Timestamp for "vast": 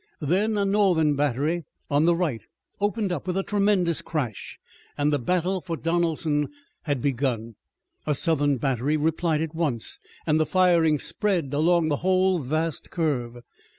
12.39-12.89